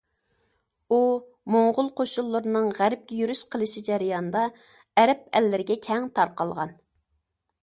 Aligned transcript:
ئۇ 0.93 0.97
موڭغۇل 1.55 1.91
قوشۇنلىرىنىڭ 1.99 2.71
غەربكە 2.79 3.19
يۈرۈش 3.21 3.45
قىلىشى 3.53 3.87
جەريانىدا 3.91 4.47
ئەرەب 5.03 5.25
ئەللىرىگە 5.37 5.83
كەڭ 5.89 6.13
تارقالغان. 6.19 6.79